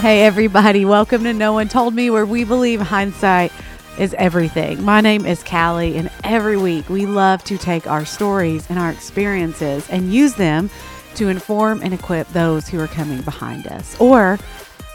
[0.00, 3.52] Hey, everybody, welcome to No One Told Me, where we believe hindsight
[3.98, 4.82] is everything.
[4.82, 8.90] My name is Callie, and every week we love to take our stories and our
[8.90, 10.70] experiences and use them
[11.16, 14.38] to inform and equip those who are coming behind us, or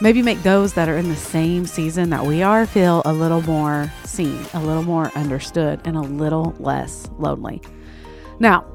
[0.01, 3.43] maybe make those that are in the same season that we are feel a little
[3.43, 7.61] more seen, a little more understood, and a little less lonely.
[8.39, 8.65] Now,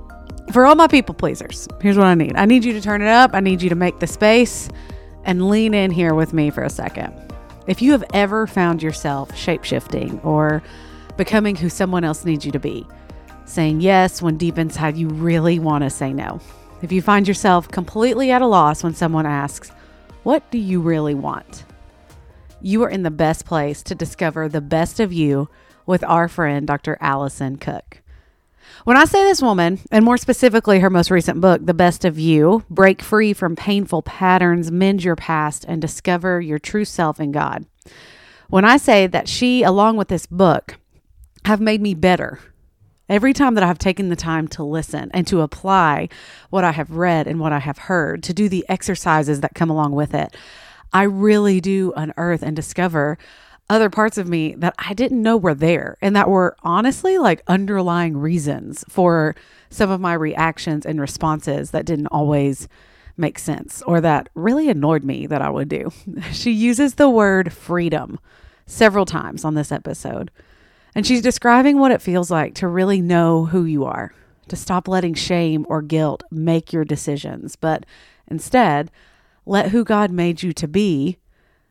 [0.52, 2.36] for all my people pleasers, here's what I need.
[2.36, 4.68] I need you to turn it up, I need you to make the space
[5.24, 7.14] and lean in here with me for a second.
[7.66, 10.62] If you have ever found yourself shapeshifting or
[11.16, 12.86] becoming who someone else needs you to be,
[13.44, 16.40] saying yes when deep inside you really want to say no,
[16.82, 19.70] if you find yourself completely at a loss when someone asks,
[20.22, 21.64] What do you really want?
[22.62, 25.48] You are in the best place to discover the best of you
[25.86, 26.96] with our friend, Dr.
[27.00, 28.02] Alison Cook.
[28.84, 32.18] When I say this woman, and more specifically her most recent book, The Best of
[32.18, 37.30] You Break Free from Painful Patterns, Mend Your Past, and Discover Your True Self in
[37.30, 37.66] God.
[38.48, 40.78] When I say that she, along with this book,
[41.44, 42.40] have made me better
[43.06, 46.08] every time that I have taken the time to listen and to apply
[46.48, 49.68] what I have read and what I have heard, to do the exercises that come
[49.68, 50.34] along with it,
[50.90, 53.18] I really do unearth and discover
[53.70, 57.42] other parts of me that I didn't know were there and that were honestly like
[57.46, 59.36] underlying reasons for
[59.70, 62.68] some of my reactions and responses that didn't always
[63.16, 65.92] make sense or that really annoyed me that I would do.
[66.32, 68.18] She uses the word freedom
[68.66, 70.30] several times on this episode.
[70.94, 74.12] And she's describing what it feels like to really know who you are,
[74.48, 77.86] to stop letting shame or guilt make your decisions, but
[78.26, 78.90] instead
[79.46, 81.18] let who God made you to be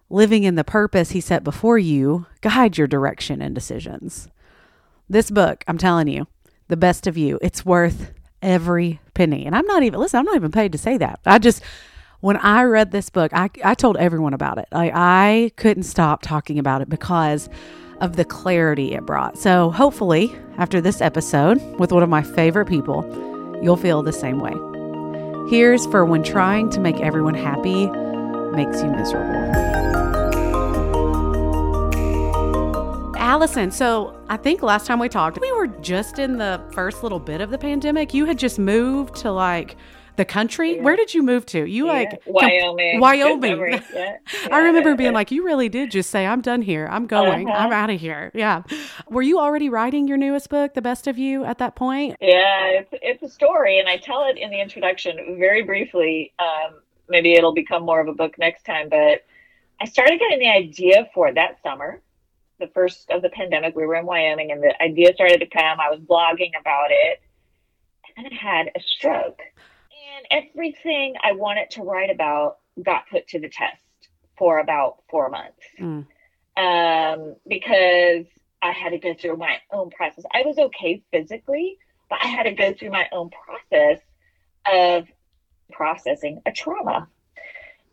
[0.09, 4.27] living in the purpose He set before you, guide your direction and decisions.
[5.09, 6.27] This book, I'm telling you,
[6.67, 9.45] the best of you, it's worth every penny.
[9.45, 11.19] And I'm not even, listen, I'm not even paid to say that.
[11.25, 11.63] I just,
[12.21, 14.67] when I read this book, I, I told everyone about it.
[14.71, 17.49] I, I couldn't stop talking about it because
[18.01, 19.37] of the clarity it brought.
[19.37, 23.03] So hopefully, after this episode with one of my favorite people,
[23.61, 24.53] you'll feel the same way.
[25.49, 27.89] Here's for when trying to make everyone happy
[28.51, 29.79] makes you miserable.
[33.15, 37.19] Alison, so I think last time we talked, we were just in the first little
[37.19, 38.13] bit of the pandemic.
[38.13, 39.77] You had just moved to like
[40.19, 40.75] the country.
[40.75, 40.83] Yeah.
[40.83, 41.65] Where did you move to?
[41.65, 41.93] You yeah.
[41.93, 42.99] like Wyoming.
[42.99, 43.81] Wyoming.
[43.93, 44.17] Yeah.
[44.51, 46.87] I remember being like, you really did just say, I'm done here.
[46.91, 47.49] I'm going.
[47.49, 47.57] Uh-huh.
[47.57, 48.31] I'm out of here.
[48.33, 48.63] Yeah.
[49.09, 52.17] Were you already writing your newest book, The Best of You, at that point?
[52.19, 56.33] Yeah, it's, it's a story, and I tell it in the introduction very briefly.
[56.39, 59.25] Um, maybe it'll become more of a book next time, but
[59.81, 62.01] I started getting the idea for it that summer
[62.59, 65.79] the first of the pandemic, we were in Wyoming and the idea started to come.
[65.79, 67.21] I was blogging about it
[68.15, 69.39] and I had a stroke.
[70.29, 73.81] And everything I wanted to write about got put to the test
[74.37, 75.63] for about four months.
[75.79, 76.05] Mm.
[76.57, 78.25] Um, because
[78.61, 80.25] I had to go through my own process.
[80.33, 81.77] I was okay physically,
[82.09, 84.01] but I had to go through my own process
[84.69, 85.07] of
[85.71, 87.07] processing a trauma.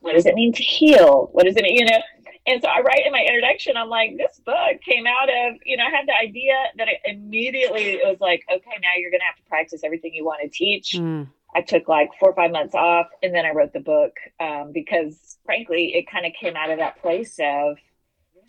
[0.01, 1.31] What does it mean to heal?
[1.33, 1.99] What does it mean, you know?
[2.47, 5.77] And so I write in my introduction, I'm like, this book came out of, you
[5.77, 9.21] know, I had the idea that it immediately it was like, okay, now you're going
[9.21, 10.93] to have to practice everything you want to teach.
[10.93, 11.29] Mm.
[11.57, 14.71] I took like four or five months off and then I wrote the book um,
[14.73, 17.79] because, frankly, it kind of came out of that place of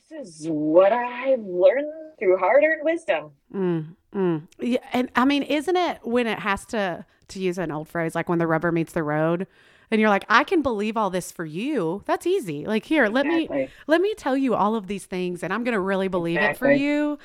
[0.09, 3.31] this is what I've learned through hard earned wisdom.
[3.53, 4.47] Mm, mm.
[4.59, 8.15] Yeah, and I mean, isn't it when it has to, to use an old phrase,
[8.15, 9.47] like when the rubber meets the road?
[9.91, 13.25] and you're like i can believe all this for you that's easy like here let
[13.25, 16.37] me let me tell you all of these things and i'm going to really believe
[16.37, 16.53] exactly.
[16.53, 17.17] it for you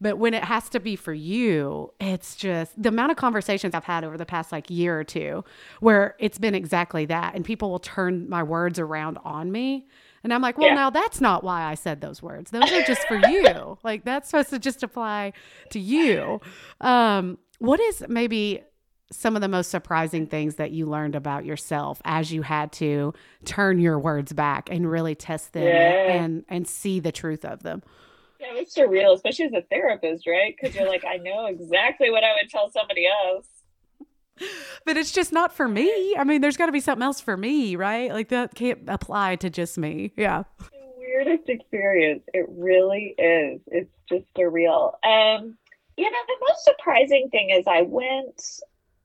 [0.00, 3.84] but when it has to be for you it's just the amount of conversations i've
[3.84, 5.44] had over the past like year or two
[5.80, 9.86] where it's been exactly that and people will turn my words around on me
[10.24, 10.74] and i'm like well yeah.
[10.74, 14.30] now that's not why i said those words those are just for you like that's
[14.30, 15.32] supposed to just apply
[15.70, 16.40] to you
[16.80, 18.62] um what is maybe
[19.10, 23.14] some of the most surprising things that you learned about yourself as you had to
[23.44, 26.12] turn your words back and really test them yeah.
[26.12, 27.82] and and see the truth of them.
[28.40, 30.54] Yeah it's surreal especially as a therapist right?
[30.58, 33.46] Because you're like i know exactly what i would tell somebody else.
[34.84, 36.14] But it's just not for me.
[36.16, 38.12] I mean there's got to be something else for me right?
[38.12, 40.12] Like that can't apply to just me.
[40.16, 40.44] Yeah.
[40.98, 42.22] Weirdest experience.
[42.34, 43.60] It really is.
[43.66, 44.92] It's just surreal.
[45.02, 45.56] Um
[45.96, 48.60] you know the most surprising thing is i went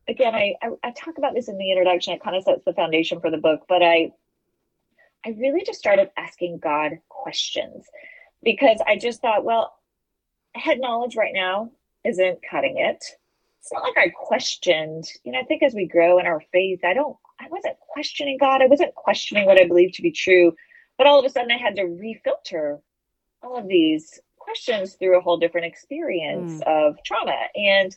[0.07, 2.13] again, I, I, I talk about this in the introduction.
[2.13, 4.11] It kind of sets the foundation for the book, but I
[5.25, 7.85] I really just started asking God questions
[8.43, 9.73] because I just thought, well,
[10.53, 11.71] head knowledge right now
[12.03, 13.03] isn't cutting it.
[13.59, 16.81] It's not like I questioned, you know, I think as we grow in our faith,
[16.83, 18.61] I don't I wasn't questioning God.
[18.61, 20.53] I wasn't questioning what I believe to be true.
[20.97, 22.79] But all of a sudden, I had to refilter
[23.41, 26.67] all of these questions through a whole different experience mm.
[26.67, 27.37] of trauma.
[27.55, 27.95] And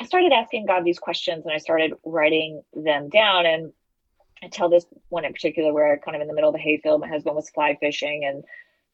[0.00, 3.46] I started asking God these questions and I started writing them down.
[3.46, 3.72] And
[4.42, 7.00] I tell this one in particular where kind of in the middle of a hayfield,
[7.00, 8.44] my husband was fly fishing and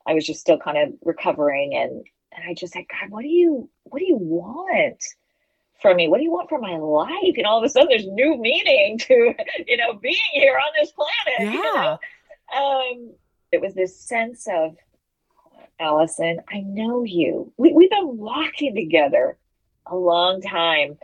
[0.06, 3.28] I was just still kind of recovering and and I just said, God, what do
[3.28, 5.02] you what do you want
[5.80, 6.08] from me?
[6.08, 7.34] What do you want for my life?
[7.36, 9.34] And all of a sudden there's new meaning to,
[9.66, 11.40] you know, being here on this planet.
[11.40, 11.52] Yeah.
[11.52, 11.98] You know?
[12.56, 13.14] um,
[13.50, 14.76] it was this sense of
[15.80, 17.52] Alison, I know you.
[17.56, 19.38] We, we've been walking together
[19.90, 20.98] a long time.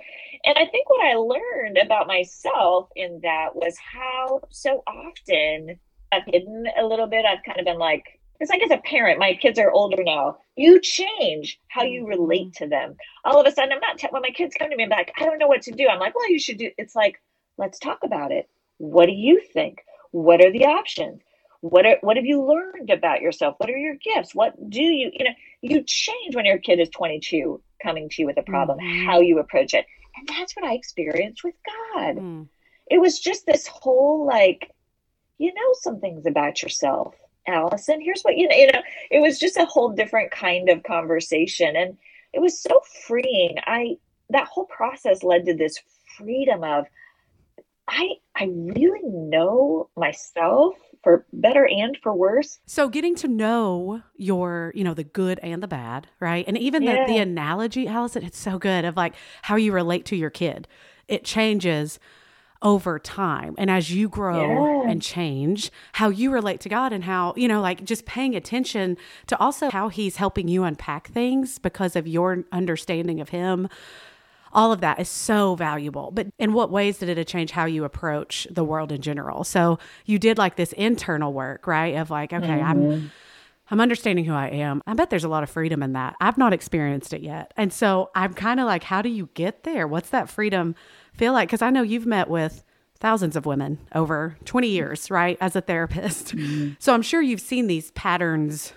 [0.45, 5.79] And I think what I learned about myself in that was how so often
[6.13, 7.25] I've hidden a little bit.
[7.25, 8.05] I've kind of been like,
[8.41, 10.39] it's like as a parent, my kids are older now.
[10.57, 12.21] You change how you mm-hmm.
[12.21, 12.97] relate to them.
[13.25, 14.97] All of a sudden, I'm not, t- when my kids come to me and be
[14.97, 15.89] like, I don't know what to do.
[15.89, 17.23] I'm like, well, you should do, it's like,
[17.57, 18.49] let's talk about it.
[18.79, 19.79] What do you think?
[20.11, 21.23] What are the options?
[21.61, 23.55] What are, what have you learned about yourself?
[23.59, 24.35] What are your gifts?
[24.35, 28.27] What do you, you know, you change when your kid is 22 coming to you
[28.27, 29.07] with a problem, mm-hmm.
[29.07, 29.87] how you approach it.
[30.17, 31.55] And that's what I experienced with
[31.95, 32.17] God.
[32.17, 32.49] Mm.
[32.91, 34.73] It was just this whole like,
[35.39, 37.15] you know, some things about yourself,
[37.47, 38.01] Alison.
[38.01, 41.77] Here's what you know, you know, it was just a whole different kind of conversation.
[41.77, 41.97] And
[42.33, 43.57] it was so freeing.
[43.65, 43.97] I
[44.31, 45.79] that whole process led to this
[46.17, 46.87] freedom of
[47.89, 50.75] I I really know myself
[51.05, 52.59] for better and for worse.
[52.67, 56.45] So getting to know your, you know, the good and the bad, right?
[56.49, 57.07] And even yeah.
[57.07, 60.67] the, the analogy, Alison, it's so good of like how you relate to your kid.
[61.07, 62.01] It changes
[62.63, 63.55] over time.
[63.59, 64.91] And as you grow yeah.
[64.91, 68.97] and change, how you relate to God and how, you know, like just paying attention
[69.27, 73.69] to also how He's helping you unpack things because of your understanding of Him
[74.55, 76.11] all of that is so valuable.
[76.13, 79.45] But in what ways did it change how you approach the world in general?
[79.45, 81.97] So you did like this internal work, right?
[81.97, 82.65] Of like, okay, mm-hmm.
[82.65, 83.11] I'm
[83.71, 84.83] I'm understanding who I am.
[84.87, 86.17] I bet there's a lot of freedom in that.
[86.21, 87.53] I've not experienced it yet.
[87.57, 89.89] And so I'm kind of like, how do you get there?
[89.89, 90.75] What's that freedom
[91.15, 91.49] feel like?
[91.49, 92.63] Because I know you've met with
[93.01, 96.37] thousands of women over 20 years, right, as a therapist.
[96.37, 96.75] Mm-hmm.
[96.79, 98.75] So I'm sure you've seen these patterns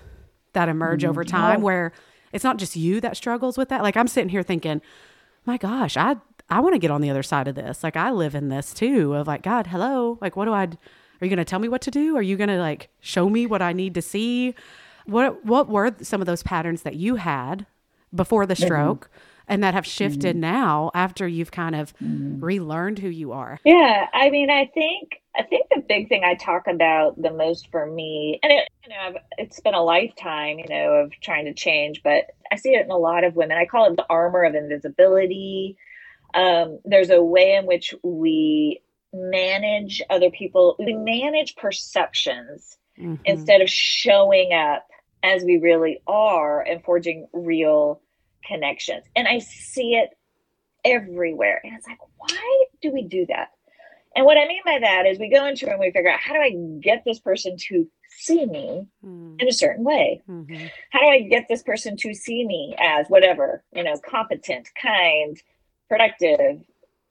[0.53, 1.09] that emerge mm-hmm.
[1.09, 1.91] over time where
[2.31, 3.83] it's not just you that struggles with that.
[3.83, 4.81] Like I'm sitting here thinking,
[5.47, 6.17] my gosh, I
[6.49, 7.83] I want to get on the other side of this.
[7.83, 10.19] Like I live in this too of like, God, hello.
[10.21, 10.63] Like what do I
[11.19, 12.15] are you going to tell me what to do?
[12.15, 14.53] Are you going to like show me what I need to see?
[15.05, 17.65] What what were some of those patterns that you had
[18.13, 18.65] before the mm-hmm.
[18.65, 19.26] stroke mm-hmm.
[19.47, 20.41] And that have shifted mm-hmm.
[20.41, 22.43] now after you've kind of mm-hmm.
[22.43, 23.59] relearned who you are?
[23.63, 27.69] Yeah, I mean, I think I think the big thing I talk about the most
[27.71, 31.45] for me, and it, you know, I've, it's been a lifetime, you know, of trying
[31.45, 33.57] to change, but I see it in a lot of women.
[33.57, 35.77] I call it the armor of invisibility.
[36.33, 38.81] Um, there's a way in which we
[39.13, 43.15] manage other people, we manage perceptions mm-hmm.
[43.25, 44.87] instead of showing up
[45.23, 48.01] as we really are and forging real
[48.47, 49.05] connections.
[49.15, 50.09] And I see it
[50.85, 51.61] everywhere.
[51.63, 53.49] And it's like, why do we do that?
[54.15, 56.33] And what I mean by that is we go into and we figure out how
[56.33, 56.51] do I
[56.81, 59.39] get this person to see me mm.
[59.39, 60.23] in a certain way?
[60.27, 60.67] Mm-hmm.
[60.89, 65.39] How do I get this person to see me as whatever, you know, competent, kind,
[65.87, 66.61] productive,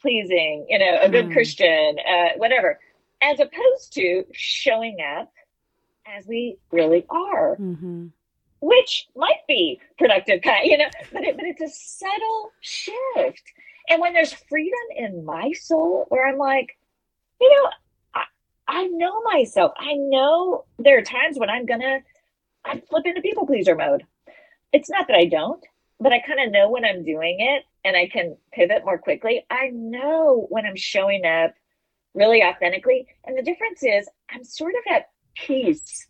[0.02, 1.32] pleasing, you know, a good mm.
[1.32, 2.80] Christian, uh, whatever,
[3.22, 5.32] as opposed to showing up
[6.06, 7.56] as we really are.
[7.56, 8.06] Mm-hmm.
[8.66, 13.42] Which might be productive, kind, you know, but it, but it's a subtle shift.
[13.88, 16.76] And when there's freedom in my soul, where I'm like,
[17.40, 17.70] you know,
[18.12, 18.24] I,
[18.66, 19.70] I know myself.
[19.78, 21.98] I know there are times when I'm gonna
[22.64, 24.04] I flip into people pleaser mode.
[24.72, 25.64] It's not that I don't,
[26.00, 29.46] but I kind of know when I'm doing it and I can pivot more quickly.
[29.48, 31.54] I know when I'm showing up
[32.14, 33.06] really authentically.
[33.24, 36.08] And the difference is I'm sort of at peace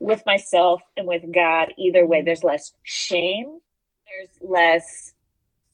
[0.00, 1.72] with myself and with God.
[1.78, 3.58] Either way, there's less shame,
[4.06, 5.12] there's less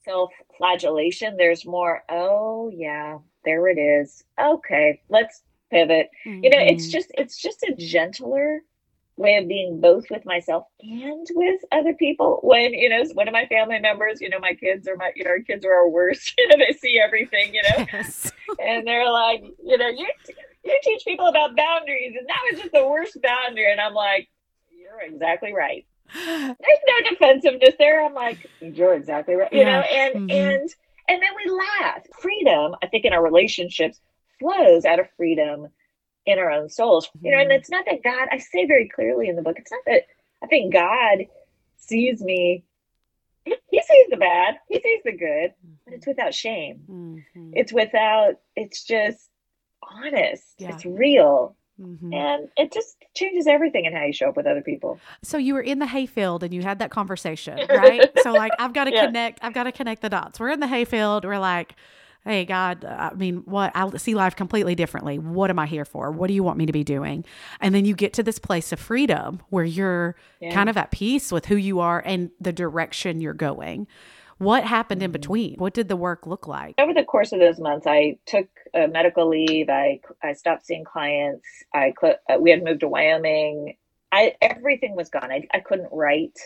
[0.04, 4.24] self flagellation, there's more, oh, yeah, there it is.
[4.40, 6.10] Okay, let's pivot.
[6.26, 6.44] Mm-hmm.
[6.44, 6.92] You know, it's mm-hmm.
[6.92, 8.60] just it's just a gentler
[9.16, 12.40] way of being both with myself and with other people.
[12.42, 15.24] When you know, one of my family members, you know, my kids are my you
[15.24, 16.34] know, our kids are our worst.
[16.38, 18.32] You know, they see everything, you know, yes.
[18.62, 20.08] and they're like, you know, you
[20.64, 23.70] you teach people about boundaries, and that was just the worst boundary.
[23.70, 24.28] And I'm like,
[24.70, 25.86] you're exactly right.
[26.14, 28.04] There's no defensiveness there.
[28.04, 29.52] I'm like, you're exactly right.
[29.52, 29.64] You yeah.
[29.64, 30.30] know, and mm-hmm.
[30.30, 30.70] and
[31.08, 32.02] and then we laugh.
[32.20, 34.00] Freedom, I think, in our relationships
[34.38, 35.68] flows out of freedom
[36.26, 37.06] in our own souls.
[37.06, 37.26] Mm-hmm.
[37.26, 37.58] You know, and mm-hmm.
[37.58, 40.02] it's not that God, I say very clearly in the book, it's not that
[40.42, 41.26] I think God
[41.76, 42.64] sees me.
[43.44, 45.74] He, sees the bad, he sees the good, mm-hmm.
[45.84, 46.80] but it's without shame.
[46.90, 47.50] Mm-hmm.
[47.52, 49.28] It's without, it's just
[49.90, 50.54] honest.
[50.58, 50.74] Yeah.
[50.74, 51.56] It's real.
[51.80, 52.12] Mm-hmm.
[52.12, 55.00] And it just changes everything in how you show up with other people.
[55.22, 58.08] So you were in the hayfield and you had that conversation, right?
[58.22, 59.06] so like I've got to yeah.
[59.06, 60.38] connect I've got to connect the dots.
[60.38, 61.74] We're in the hayfield, we're like
[62.24, 66.10] hey god i mean what i see life completely differently what am i here for
[66.10, 67.24] what do you want me to be doing
[67.60, 70.52] and then you get to this place of freedom where you're yeah.
[70.52, 73.86] kind of at peace with who you are and the direction you're going
[74.38, 75.12] what happened in mm-hmm.
[75.12, 75.54] between?
[75.56, 76.74] What did the work look like?
[76.78, 79.68] Over the course of those months, I took a medical leave.
[79.68, 81.46] I I stopped seeing clients.
[81.72, 83.76] I cl- uh, we had moved to Wyoming.
[84.12, 85.30] I everything was gone.
[85.30, 86.38] I I couldn't write.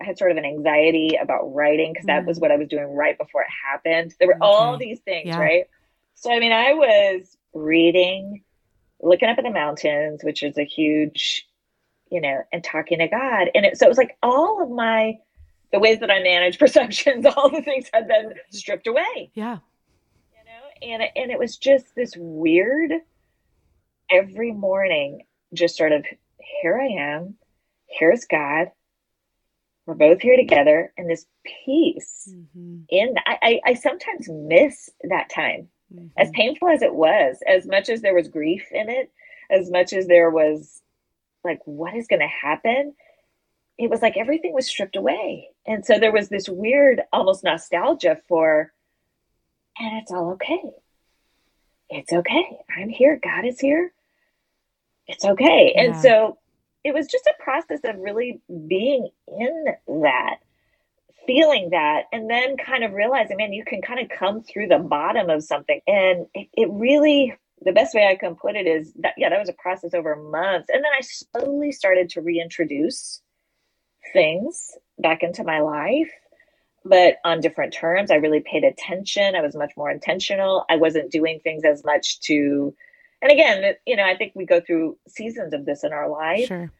[0.00, 2.26] I had sort of an anxiety about writing because that mm.
[2.26, 4.14] was what I was doing right before it happened.
[4.18, 4.44] There were okay.
[4.44, 5.38] all these things, yeah.
[5.38, 5.64] right?
[6.14, 8.42] So I mean, I was reading,
[9.00, 11.46] looking up at the mountains, which is a huge,
[12.10, 13.50] you know, and talking to God.
[13.54, 15.18] And it, so it was like all of my
[15.72, 19.30] the ways that I manage perceptions, all the things had been stripped away.
[19.34, 19.58] Yeah.
[20.32, 22.92] You know, and and it was just this weird
[24.10, 25.22] every morning,
[25.54, 26.04] just sort of
[26.60, 27.36] here I am,
[27.86, 28.70] here's God.
[29.86, 31.26] We're both here together, and this
[31.64, 32.32] peace.
[32.32, 32.82] Mm-hmm.
[32.90, 36.06] In I, I, I sometimes miss that time, mm-hmm.
[36.16, 39.10] as painful as it was, as much as there was grief in it,
[39.50, 40.82] as much as there was
[41.44, 42.94] like, what is going to happen?
[43.80, 45.48] It was like everything was stripped away.
[45.66, 48.74] And so there was this weird, almost nostalgia for,
[49.78, 50.60] and it's all okay.
[51.88, 52.58] It's okay.
[52.76, 53.18] I'm here.
[53.22, 53.90] God is here.
[55.06, 55.72] It's okay.
[55.74, 55.82] Yeah.
[55.82, 56.36] And so
[56.84, 59.64] it was just a process of really being in
[60.02, 60.36] that,
[61.26, 64.78] feeling that, and then kind of realizing, man, you can kind of come through the
[64.78, 65.80] bottom of something.
[65.86, 69.38] And it, it really, the best way I can put it is that, yeah, that
[69.38, 70.68] was a process over months.
[70.70, 73.22] And then I slowly started to reintroduce
[74.12, 76.10] things back into my life
[76.84, 78.10] but on different terms.
[78.10, 79.34] I really paid attention.
[79.34, 80.64] I was much more intentional.
[80.68, 82.74] I wasn't doing things as much to,
[83.20, 86.46] and again, you know, I think we go through seasons of this in our life.
[86.46, 86.72] Sure.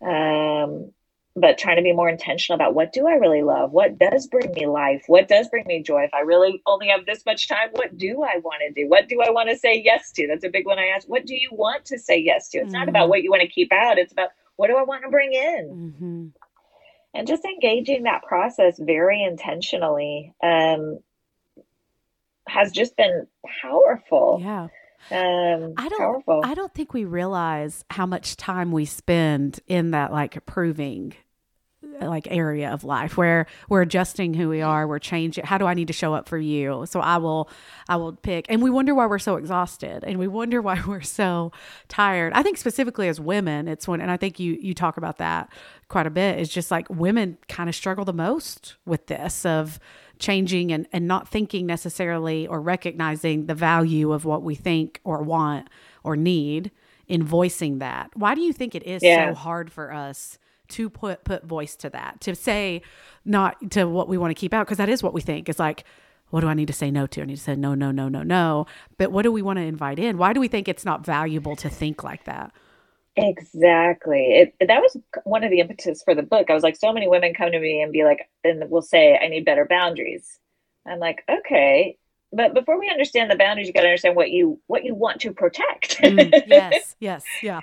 [0.00, 0.92] Um,
[1.34, 3.72] but trying to be more intentional about what do I really love?
[3.72, 5.04] What does bring me life?
[5.06, 6.02] What does bring me joy?
[6.02, 8.86] If I really only have this much time, what do I want to do?
[8.86, 10.26] What do I want to say yes to?
[10.28, 11.08] That's a big one I ask.
[11.08, 12.58] What do you want to say yes to?
[12.58, 12.74] It's mm-hmm.
[12.74, 13.96] not about what you want to keep out.
[13.96, 15.68] It's about what do I want to bring in?
[15.70, 16.41] Mm-hmm
[17.14, 20.98] and just engaging that process very intentionally um,
[22.48, 23.26] has just been
[23.62, 24.38] powerful.
[24.40, 24.68] Yeah.
[25.10, 25.98] Um, I don't.
[25.98, 26.40] Powerful.
[26.44, 31.14] I don't think we realize how much time we spend in that like proving
[32.00, 35.74] like area of life where we're adjusting who we are we're changing how do i
[35.74, 36.84] need to show up for you?
[36.86, 37.48] So i will
[37.88, 38.46] i will pick.
[38.48, 41.52] And we wonder why we're so exhausted and we wonder why we're so
[41.88, 42.32] tired.
[42.32, 45.52] I think specifically as women it's when and i think you you talk about that
[45.88, 49.78] quite a bit is just like women kind of struggle the most with this of
[50.18, 55.22] changing and, and not thinking necessarily or recognizing the value of what we think or
[55.22, 55.68] want
[56.02, 56.70] or need
[57.08, 58.10] in voicing that.
[58.14, 59.30] Why do you think it is yeah.
[59.30, 60.38] so hard for us
[60.68, 62.82] to put put voice to that to say
[63.24, 65.58] not to what we want to keep out because that is what we think it's
[65.58, 65.84] like
[66.32, 67.20] what do I need to say no to?
[67.20, 68.66] I need to say no, no, no, no, no.
[68.96, 70.16] But what do we want to invite in?
[70.16, 72.52] Why do we think it's not valuable to think like that?
[73.16, 74.52] Exactly.
[74.58, 76.48] It, that was one of the impetus for the book.
[76.48, 79.18] I was like, so many women come to me and be like, and will say,
[79.22, 80.40] I need better boundaries.
[80.86, 81.98] I'm like, okay,
[82.32, 85.20] but before we understand the boundaries, you got to understand what you what you want
[85.20, 85.98] to protect.
[85.98, 87.60] mm, yes, yes, yeah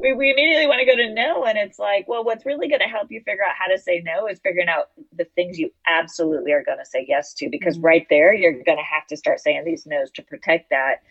[0.00, 2.80] we, we immediately want to go to no and it's like well what's really going
[2.80, 5.70] to help you figure out how to say no is figuring out the things you
[5.86, 7.86] absolutely are going to say yes to because mm-hmm.
[7.86, 11.02] right there you're going to have to start saying these no's to protect that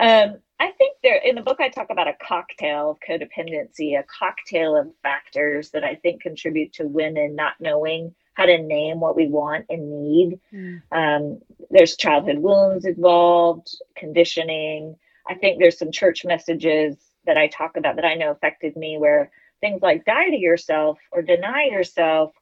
[0.00, 4.04] um, i think there in the book i talk about a cocktail of codependency a
[4.04, 9.16] cocktail of factors that i think contribute to women not knowing how to name what
[9.16, 10.80] we want and need mm.
[10.92, 14.96] um, there's childhood wounds involved conditioning
[15.28, 18.96] i think there's some church messages that I talk about that I know affected me,
[18.98, 22.32] where things like die to yourself or deny yourself,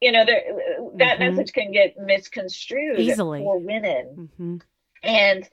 [0.00, 0.42] you know, there,
[0.96, 1.36] that mm-hmm.
[1.36, 4.30] message can get misconstrued easily for women.
[4.38, 4.56] Mm-hmm.
[5.02, 5.48] And,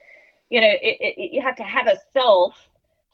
[0.50, 2.54] you know, it, it, you have to have a self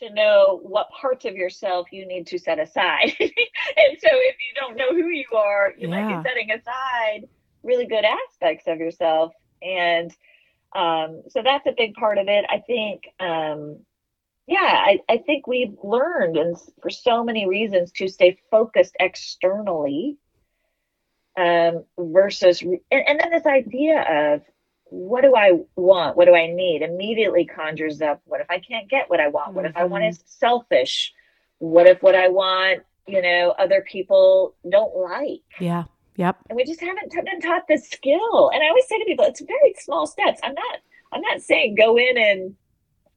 [0.00, 3.12] to know what parts of yourself you need to set aside.
[3.20, 6.02] and so if you don't know who you are, you yeah.
[6.02, 7.28] might be setting aside
[7.62, 9.32] really good aspects of yourself.
[9.62, 10.10] And
[10.74, 12.44] um, so that's a big part of it.
[12.48, 13.80] I think um,
[14.50, 20.16] yeah, I, I think we've learned, and for so many reasons, to stay focused externally
[21.38, 24.42] um, versus, and, and then this idea of
[24.86, 26.16] what do I want?
[26.16, 26.82] What do I need?
[26.82, 29.54] Immediately conjures up what if I can't get what I want?
[29.54, 29.70] What mm-hmm.
[29.70, 30.10] if I want mm-hmm.
[30.10, 31.14] is selfish?
[31.60, 35.42] What if what I want, you know, other people don't like?
[35.60, 35.84] Yeah.
[36.16, 36.38] Yep.
[36.48, 38.50] And we just haven't been taught this skill.
[38.52, 40.40] And I always say to people, it's very small steps.
[40.42, 40.78] I'm not,
[41.12, 42.56] I'm not saying go in and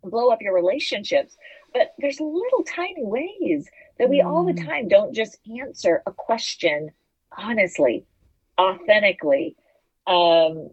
[0.03, 1.35] blow up your relationships.
[1.73, 3.67] but there's little tiny ways
[3.97, 4.25] that we mm.
[4.25, 4.65] all the mm.
[4.65, 6.91] time don't just answer a question
[7.37, 8.05] honestly,
[8.59, 9.55] authentically.
[10.07, 10.69] Um,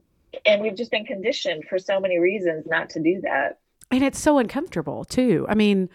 [0.47, 3.59] and we've just been conditioned for so many reasons not to do that.
[3.91, 5.47] And it's so uncomfortable too.
[5.49, 5.89] I mean,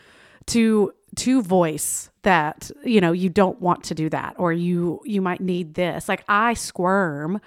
[0.48, 5.22] to to voice that you know you don't want to do that or you you
[5.22, 7.40] might need this like i squirm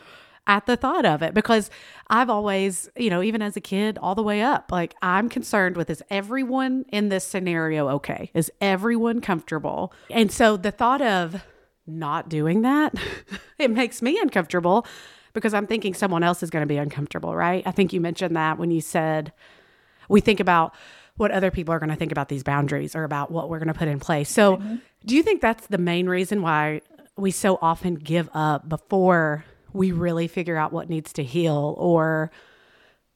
[0.48, 1.70] at the thought of it because
[2.08, 5.76] I've always, you know, even as a kid, all the way up, like I'm concerned
[5.76, 8.30] with is everyone in this scenario okay?
[8.34, 9.92] Is everyone comfortable?
[10.10, 11.44] And so the thought of
[11.86, 12.94] not doing that,
[13.58, 14.86] it makes me uncomfortable
[15.34, 17.62] because I'm thinking someone else is going to be uncomfortable, right?
[17.66, 19.32] I think you mentioned that when you said
[20.08, 20.74] we think about
[21.18, 23.68] what other people are going to think about these boundaries or about what we're going
[23.68, 24.30] to put in place.
[24.30, 24.76] So, mm-hmm.
[25.04, 26.80] do you think that's the main reason why
[27.16, 32.30] we so often give up before we really figure out what needs to heal or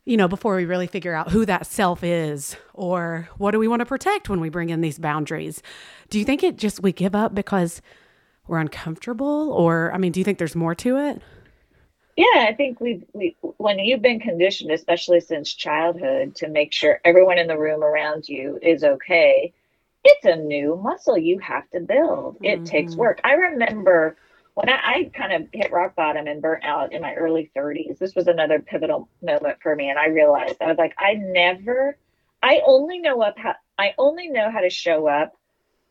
[0.04, 3.68] you know before we really figure out who that self is or what do we
[3.68, 5.62] want to protect when we bring in these boundaries.
[6.10, 7.80] Do you think it just we give up because
[8.46, 11.22] we're uncomfortable or i mean do you think there's more to it?
[12.16, 17.00] Yeah i think we we when you've been conditioned especially since childhood to make sure
[17.04, 19.52] everyone in the room around you is okay
[20.04, 22.36] it's a new muscle you have to build.
[22.42, 22.64] It mm-hmm.
[22.64, 23.20] takes work.
[23.24, 24.16] I remember
[24.54, 27.98] when I, I, kind of hit rock bottom and burnt out in my early 30s,
[27.98, 29.88] this was another pivotal moment for me.
[29.88, 31.96] And I realized I was like, I never,
[32.42, 35.32] I only know up how, I only know how to show up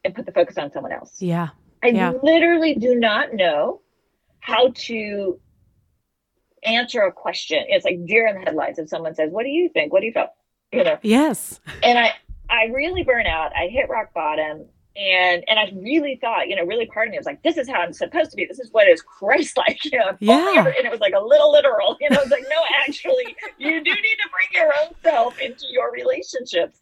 [0.05, 1.21] and put the focus on someone else.
[1.21, 1.49] Yeah.
[1.83, 2.13] I yeah.
[2.21, 3.81] literally do not know
[4.39, 5.39] how to
[6.63, 7.63] answer a question.
[7.67, 8.79] It's like deer in the headlights.
[8.79, 9.91] If someone says, "What do you think?
[9.91, 10.27] What do you feel?"
[10.71, 10.97] You know.
[11.01, 11.59] Yes.
[11.83, 12.13] And I,
[12.49, 13.51] I really burn out.
[13.55, 17.17] I hit rock bottom, and and I really thought, you know, really part of me
[17.17, 18.45] was like, this is how I'm supposed to be.
[18.45, 20.17] This is what is Christ like, you know.
[20.19, 20.65] Yeah.
[20.65, 22.19] And it was like a little literal, you know.
[22.21, 26.79] It's like, no, actually, you do need to bring your own self into your relationships.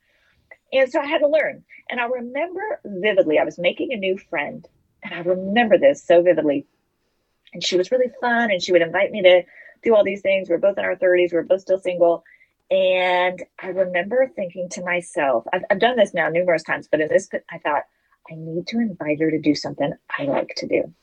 [0.73, 1.63] And so I had to learn.
[1.89, 4.67] And I remember vividly, I was making a new friend,
[5.03, 6.65] and I remember this so vividly.
[7.53, 9.43] And she was really fun, and she would invite me to
[9.83, 10.49] do all these things.
[10.49, 12.23] We we're both in our 30s, we we're both still single.
[12.71, 17.07] And I remember thinking to myself, I've, I've done this now numerous times, but in
[17.07, 17.83] this, I thought,
[18.31, 20.93] I need to invite her to do something I like to do.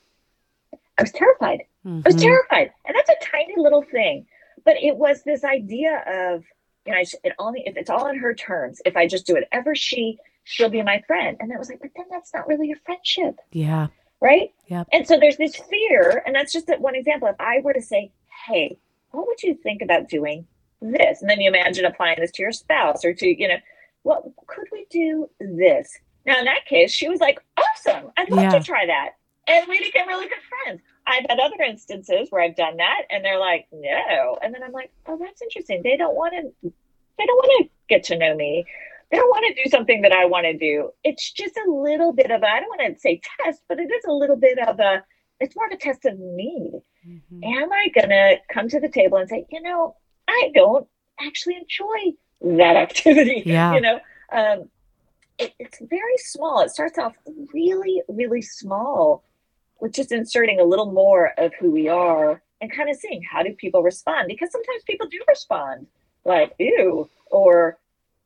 [0.99, 1.63] I was terrified.
[1.85, 2.03] Mm-hmm.
[2.05, 2.25] I was mm-hmm.
[2.25, 2.71] terrified.
[2.87, 4.27] And that's a tiny little thing.
[4.65, 6.45] But it was this idea of,
[6.87, 9.75] you know, it only, if it's all on her terms, if I just do whatever
[9.75, 11.37] she, she'll be my friend.
[11.41, 13.37] And it was like, but then that's not really a friendship.
[13.53, 13.89] Yeah.
[14.21, 14.53] Right.
[14.69, 14.85] Yeah.
[14.93, 16.23] And so there's this fear.
[16.25, 17.29] And that's just one example.
[17.29, 18.13] If I were to say,
[18.47, 18.79] hey,
[19.11, 20.47] what would you think about doing
[20.81, 21.21] this?
[21.21, 23.59] And then you imagine applying this to your spouse or to, you know,
[24.03, 25.99] what could we do this?
[26.27, 28.11] Now, in that case, she was like, awesome.
[28.17, 28.59] I'd love yeah.
[28.59, 29.11] to try that.
[29.47, 30.83] And we became really good friends.
[31.07, 34.39] I've had other instances where I've done that and they're like, no.
[34.43, 35.83] And then I'm like, oh, that's interesting.
[35.85, 36.73] They don't want to,
[37.17, 38.67] they don't want to get to know me.
[39.11, 40.91] They don't want to do something that I want to do.
[41.05, 43.89] It's just a little bit of a, I don't want to say test, but it
[43.89, 45.05] is a little bit of a,
[45.39, 46.73] it's more of a test of me.
[47.09, 47.45] Mm-hmm.
[47.45, 49.95] Am I going to come to the table and say, you know,
[50.27, 50.89] I don't
[51.21, 52.17] actually enjoy
[52.59, 53.43] that activity?
[53.47, 53.75] Yeah.
[53.75, 54.01] You know,
[54.33, 54.69] um,
[55.39, 56.61] it, it's very small.
[56.61, 57.15] It starts off
[57.53, 59.25] really, really small
[59.81, 63.43] with just inserting a little more of who we are and kind of seeing how
[63.43, 65.87] do people respond because sometimes people do respond
[66.25, 67.79] like ew or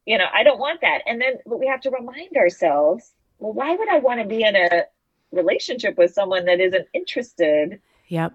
[0.06, 3.52] you know i don't want that and then but we have to remind ourselves well
[3.52, 4.84] why would i want to be in a
[5.32, 8.32] relationship with someone that isn't interested yep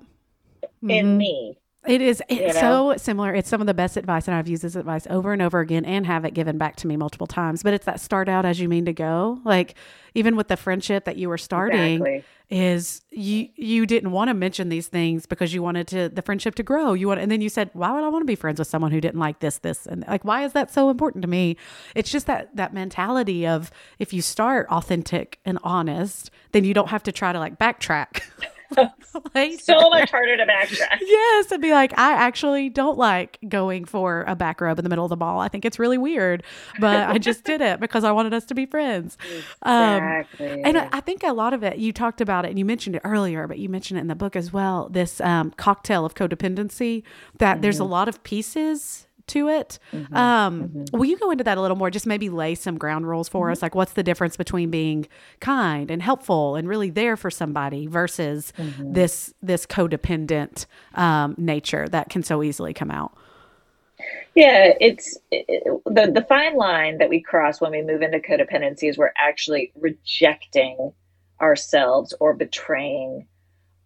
[0.83, 1.17] in mm-hmm.
[1.17, 3.33] me it is it's so similar.
[3.33, 5.85] It's some of the best advice, and I've used this advice over and over again
[5.85, 7.63] and have it given back to me multiple times.
[7.63, 9.39] But it's that start out as you mean to go.
[9.43, 9.75] Like
[10.13, 12.23] even with the friendship that you were starting, exactly.
[12.49, 16.55] is you you didn't want to mention these things because you wanted to the friendship
[16.55, 16.93] to grow.
[16.93, 18.91] You want, and then you said, "Why would I want to be friends with someone
[18.91, 21.57] who didn't like this, this, and like why is that so important to me?"
[21.95, 26.89] It's just that that mentality of if you start authentic and honest, then you don't
[26.89, 28.21] have to try to like backtrack.
[28.73, 28.89] so
[29.89, 30.99] much harder to backtrack.
[31.01, 34.89] Yes, and be like, I actually don't like going for a back rub in the
[34.89, 35.39] middle of the ball.
[35.39, 36.43] I think it's really weird,
[36.79, 39.17] but I just did it because I wanted us to be friends.
[39.61, 40.51] Exactly.
[40.51, 42.65] Um, and I, I, think a lot of it, you talked about it, and you
[42.65, 44.89] mentioned it earlier, but you mentioned it in the book as well.
[44.89, 47.03] This um, cocktail of codependency.
[47.37, 47.61] That mm-hmm.
[47.61, 47.91] there's a mm-hmm.
[47.91, 49.79] lot of pieces to it.
[49.91, 50.15] Mm-hmm.
[50.15, 50.97] Um, mm-hmm.
[50.97, 51.89] Will you go into that a little more?
[51.89, 53.51] Just maybe lay some ground rules for mm-hmm.
[53.53, 53.61] us.
[53.61, 55.07] Like, what's the difference between being
[55.39, 58.93] kind and helpful and really there for somebody versus mm-hmm.
[58.93, 63.15] this this codependent um, nature that can so easily come out?
[64.35, 68.89] Yeah, it's it, the the fine line that we cross when we move into codependency
[68.89, 70.91] is we're actually rejecting
[71.41, 73.27] ourselves or betraying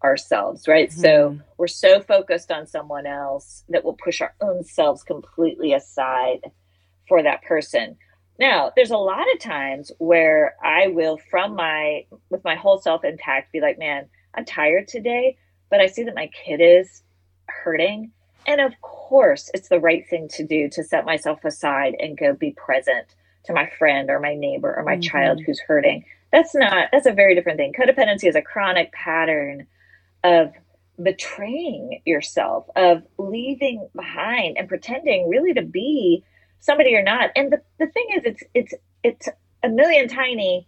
[0.04, 0.90] ourselves, right?
[0.90, 1.02] Mm-hmm.
[1.02, 6.52] So we're so focused on someone else that we'll push our own selves completely aside
[7.08, 7.98] for that person.
[8.40, 13.04] Now, there's a lot of times where I will, from my, with my whole self
[13.04, 15.38] intact, be like, man, I'm tired today,
[15.70, 17.04] but I see that my kid is
[17.48, 18.12] hurting.
[18.48, 22.34] And of course, it's the right thing to do to set myself aside and go
[22.34, 23.08] be present
[23.46, 25.02] to my friend or my neighbor or my mm-hmm.
[25.02, 26.06] child who's hurting.
[26.32, 27.74] That's not, that's a very different thing.
[27.74, 29.68] Codependency is a chronic pattern
[30.24, 30.52] of
[31.02, 36.24] betraying yourself, of leaving behind and pretending really to be
[36.60, 37.32] somebody you're not.
[37.36, 39.30] And the, the thing is, it's, it's, it's
[39.64, 40.68] a million tiny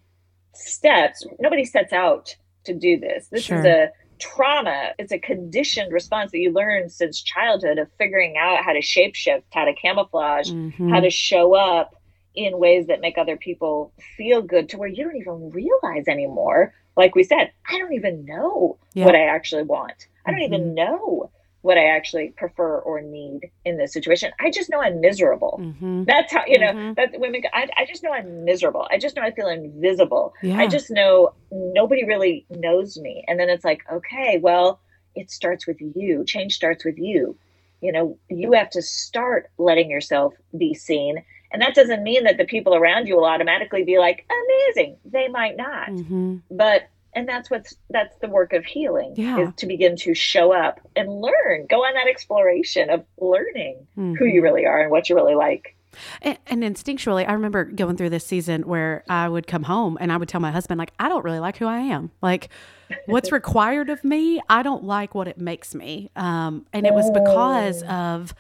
[0.54, 1.26] steps.
[1.40, 2.36] Nobody sets out
[2.66, 3.28] to do this.
[3.28, 3.60] This sure.
[3.60, 4.92] is a trauma.
[5.00, 9.44] It's a conditioned response that you learn since childhood of figuring out how to shapeshift,
[9.52, 10.90] how to camouflage, mm-hmm.
[10.90, 11.96] how to show up
[12.36, 16.74] in ways that make other people feel good to where you don't even realize anymore.
[16.98, 19.06] Like we said, I don't even know yeah.
[19.06, 20.08] what I actually want.
[20.26, 20.54] I don't mm-hmm.
[20.54, 24.32] even know what I actually prefer or need in this situation.
[24.40, 25.60] I just know I'm miserable.
[25.62, 26.06] Mm-hmm.
[26.06, 26.94] That's how, you know, mm-hmm.
[26.96, 28.88] that women, I, I just know I'm miserable.
[28.90, 30.34] I just know I feel invisible.
[30.42, 30.58] Yeah.
[30.58, 33.24] I just know nobody really knows me.
[33.28, 34.80] And then it's like, okay, well,
[35.16, 36.24] it starts with you.
[36.26, 37.38] Change starts with you.
[37.82, 41.24] You know, you have to start letting yourself be seen.
[41.52, 44.98] And that doesn't mean that the people around you will automatically be like, amazing.
[45.06, 45.90] They might not.
[45.90, 46.38] Mm-hmm.
[46.50, 49.40] But and that's what's that's the work of healing yeah.
[49.40, 54.14] is to begin to show up and learn go on that exploration of learning mm-hmm.
[54.16, 54.44] who you mm-hmm.
[54.44, 55.76] really are and what you really like
[56.22, 60.12] and, and, instinctually i remember going through this season where i would come home and
[60.12, 62.50] i would tell my husband like i don't really like who i am like
[63.08, 67.10] what's required of me i don't like what it makes me um, and it was
[67.12, 67.88] because oh.
[67.88, 68.34] of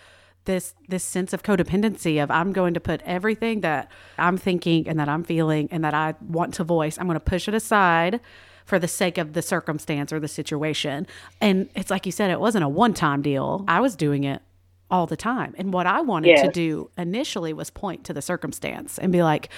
[0.45, 4.99] this this sense of codependency of I'm going to put everything that I'm thinking and
[4.99, 8.19] that I'm feeling and that I want to voice I'm going to push it aside
[8.65, 11.07] for the sake of the circumstance or the situation.
[11.39, 13.65] And it's like you said, it wasn't a one time deal.
[13.67, 14.41] I was doing it
[14.89, 15.55] all the time.
[15.57, 16.41] And what I wanted yes.
[16.41, 19.49] to do initially was point to the circumstance and be like,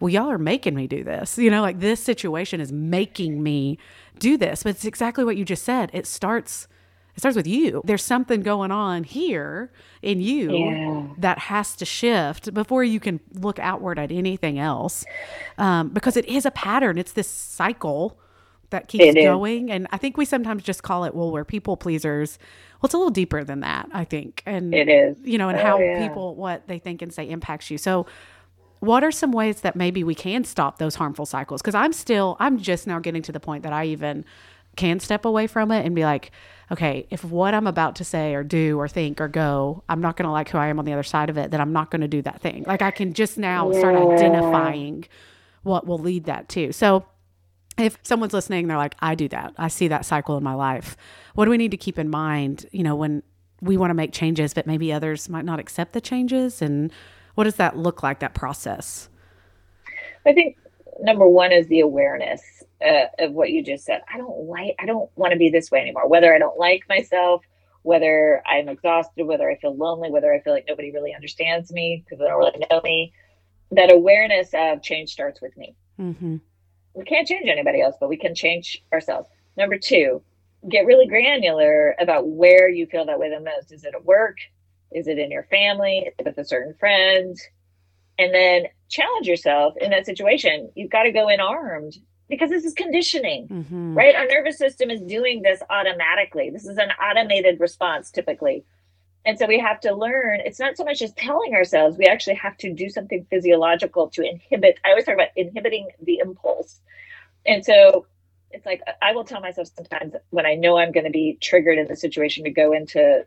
[0.00, 1.38] well, y'all are making me do this.
[1.38, 3.78] You know, like this situation is making me
[4.18, 4.62] do this.
[4.62, 5.90] But it's exactly what you just said.
[5.92, 6.68] It starts
[7.18, 7.82] it starts with you.
[7.84, 11.06] There's something going on here in you yeah.
[11.18, 15.04] that has to shift before you can look outward at anything else.
[15.58, 16.96] Um, because it is a pattern.
[16.96, 18.20] It's this cycle
[18.70, 19.68] that keeps going.
[19.68, 22.38] And I think we sometimes just call it, well, we're people pleasers.
[22.80, 24.44] Well, it's a little deeper than that, I think.
[24.46, 26.06] And it is, you know, and oh, how yeah.
[26.06, 27.78] people, what they think and say impacts you.
[27.78, 28.06] So,
[28.78, 31.60] what are some ways that maybe we can stop those harmful cycles?
[31.60, 34.24] Because I'm still, I'm just now getting to the point that I even
[34.78, 36.30] can step away from it and be like,
[36.70, 40.16] okay, if what I'm about to say or do or think or go, I'm not
[40.16, 41.90] going to like who I am on the other side of it, then I'm not
[41.90, 42.64] going to do that thing.
[42.66, 43.78] Like I can just now yeah.
[43.80, 45.04] start identifying
[45.64, 46.72] what will lead that to.
[46.72, 47.04] So,
[47.76, 49.54] if someone's listening, they're like, I do that.
[49.56, 50.96] I see that cycle in my life.
[51.34, 53.22] What do we need to keep in mind, you know, when
[53.60, 56.60] we want to make changes, but maybe others might not accept the changes?
[56.60, 56.90] And
[57.36, 59.08] what does that look like, that process?
[60.26, 60.56] I think
[61.00, 62.42] number one is the awareness
[62.84, 64.02] uh, of what you just said.
[64.12, 66.08] I don't like, I don't want to be this way anymore.
[66.08, 67.42] Whether I don't like myself,
[67.82, 72.02] whether I'm exhausted, whether I feel lonely, whether I feel like nobody really understands me
[72.04, 73.12] because they don't really know me.
[73.70, 75.74] That awareness of change starts with me.
[76.00, 76.36] Mm-hmm
[76.98, 79.28] we can't change anybody else, but we can change ourselves.
[79.56, 80.20] Number two,
[80.68, 83.72] get really granular about where you feel that way the most.
[83.72, 84.36] Is it at work?
[84.90, 85.98] Is it in your family?
[85.98, 87.36] Is it with a certain friend?
[88.18, 90.70] And then challenge yourself in that situation.
[90.74, 91.98] You've got to go in armed
[92.28, 93.94] because this is conditioning, mm-hmm.
[93.94, 94.14] right?
[94.14, 96.50] Our nervous system is doing this automatically.
[96.50, 98.64] This is an automated response typically.
[99.24, 102.36] And so we have to learn, it's not so much as telling ourselves, we actually
[102.36, 104.78] have to do something physiological to inhibit.
[104.84, 106.80] I always talk about inhibiting the impulse.
[107.44, 108.06] And so
[108.50, 111.78] it's like I will tell myself sometimes when I know I'm going to be triggered
[111.78, 113.26] in the situation to go into,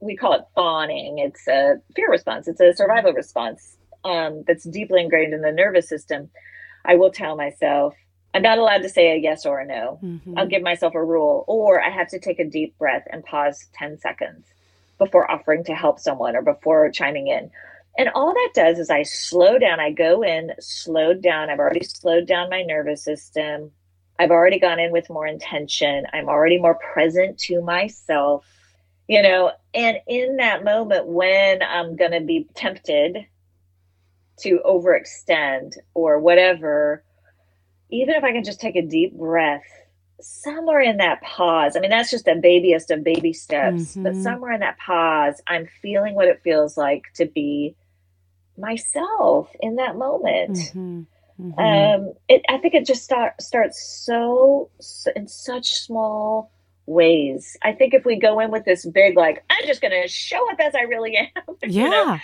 [0.00, 1.18] we call it fawning.
[1.18, 5.88] It's a fear response, it's a survival response um, that's deeply ingrained in the nervous
[5.88, 6.30] system.
[6.84, 7.94] I will tell myself,
[8.34, 9.98] I'm not allowed to say a yes or a no.
[10.02, 10.38] Mm-hmm.
[10.38, 13.68] I'll give myself a rule, or I have to take a deep breath and pause
[13.74, 14.46] 10 seconds
[14.98, 17.50] before offering to help someone or before chiming in.
[17.98, 19.80] And all that does is I slow down.
[19.80, 21.50] I go in, slowed down.
[21.50, 23.70] I've already slowed down my nervous system.
[24.18, 26.06] I've already gone in with more intention.
[26.12, 28.46] I'm already more present to myself,
[29.08, 29.52] you know.
[29.74, 33.26] And in that moment, when I'm going to be tempted
[34.40, 37.04] to overextend or whatever,
[37.90, 39.62] even if I can just take a deep breath
[40.20, 44.04] somewhere in that pause, I mean, that's just the babyest of baby steps, mm-hmm.
[44.04, 47.76] but somewhere in that pause, I'm feeling what it feels like to be
[48.56, 50.56] myself in that moment.
[50.56, 51.02] Mm-hmm.
[51.40, 51.58] Mm-hmm.
[51.58, 56.52] Um, it, I think it just start, starts so, so in such small
[56.86, 57.56] ways.
[57.62, 60.50] I think if we go in with this big, like, I'm just going to show
[60.50, 61.56] up as I really am.
[61.62, 61.68] Yeah.
[61.84, 62.18] you know,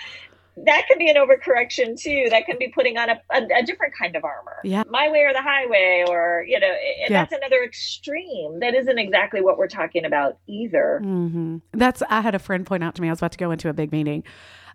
[0.67, 2.27] that can be an overcorrection too.
[2.31, 4.57] That can be putting on a, a, a different kind of armor.
[4.65, 4.83] Yeah.
[4.89, 7.25] My way or the highway, or, you know, and Yeah.
[7.25, 8.61] that's another extreme.
[8.61, 11.01] That isn't exactly what we're talking about either.
[11.03, 13.09] hmm That's I had a friend point out to me.
[13.09, 14.25] I was about to go into a big meeting,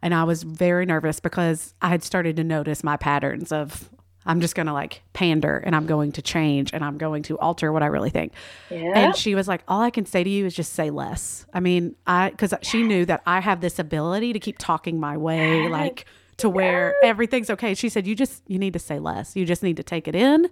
[0.01, 3.89] and I was very nervous because I had started to notice my patterns of
[4.25, 7.37] I'm just going to like pander and I'm going to change and I'm going to
[7.39, 8.33] alter what I really think.
[8.69, 8.91] Yeah.
[8.95, 11.59] And she was like, "All I can say to you is just say less." I
[11.59, 15.67] mean, I because she knew that I have this ability to keep talking my way,
[15.67, 16.05] like
[16.37, 17.73] to where everything's okay.
[17.73, 19.35] She said, "You just you need to say less.
[19.35, 20.49] You just need to take it in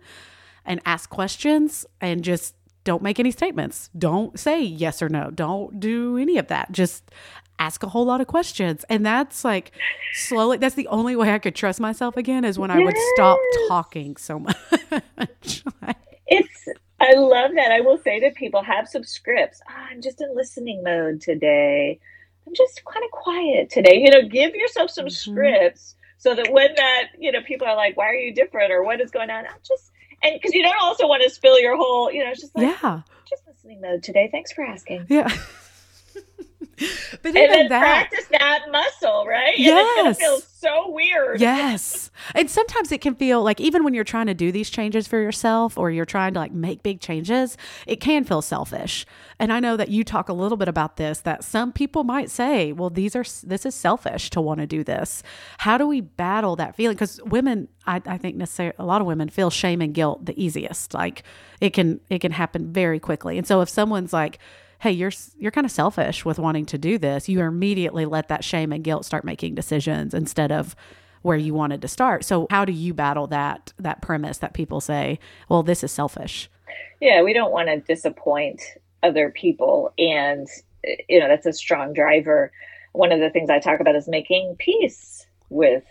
[0.66, 3.90] and ask questions and just don't make any statements.
[3.98, 5.32] Don't say yes or no.
[5.32, 6.72] Don't do any of that.
[6.72, 7.12] Just
[7.60, 9.72] ask a whole lot of questions." And that's like
[10.14, 10.58] slowly.
[10.58, 14.18] That's the only way I could trust myself again is when I would stop talking
[14.18, 14.40] so
[15.18, 15.64] much.
[16.28, 16.68] It's
[17.00, 17.72] I love that.
[17.72, 19.60] I will say to people, have some scripts.
[19.70, 22.00] "Ah, I'm just in listening mode today.
[22.48, 23.96] I'm just kind of quiet today.
[23.98, 25.12] You know, give yourself some Mhm.
[25.12, 28.84] scripts so that when that, you know, people are like, why are you different or
[28.84, 29.46] what is going on?
[29.46, 29.91] I'm just
[30.24, 32.68] and because you don't also want to spill your whole, you know, it's just like
[32.82, 33.02] yeah.
[33.30, 34.30] just listening mode today.
[34.32, 35.06] Thanks for asking.
[35.10, 35.32] Yeah.
[37.22, 37.80] but And even then that.
[37.80, 39.54] practice that muscle, right?
[39.56, 39.66] And
[40.08, 40.20] it's Yes.
[40.20, 41.42] feel so weird.
[41.42, 42.12] Yes.
[42.36, 45.20] And sometimes it can feel like even when you're trying to do these changes for
[45.20, 49.06] yourself or you're trying to like make big changes, it can feel selfish.
[49.40, 52.30] And I know that you talk a little bit about this that some people might
[52.30, 55.24] say, well, these are this is selfish to want to do this.
[55.60, 56.96] How do we battle that feeling?
[56.96, 60.40] Because women, I, I think necessarily a lot of women feel shame and guilt the
[60.42, 60.94] easiest.
[60.94, 61.24] Like
[61.60, 63.38] it can it can happen very quickly.
[63.40, 64.38] And so if someone's like,
[64.82, 68.44] hey you're you're kind of selfish with wanting to do this you immediately let that
[68.44, 70.76] shame and guilt start making decisions instead of
[71.22, 74.82] where you wanted to start so how do you battle that that premise that people
[74.82, 76.50] say well this is selfish
[77.02, 78.62] Yeah, we don't want to disappoint
[79.04, 79.92] other people.
[79.98, 80.48] And,
[81.10, 82.52] you know, that's a strong driver.
[82.94, 85.84] One of the things I talk about is making peace with